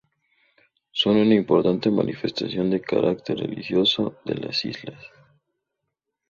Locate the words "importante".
1.35-1.91